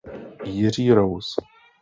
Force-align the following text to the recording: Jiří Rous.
Jiří 0.43 0.91
Rous. 0.93 1.37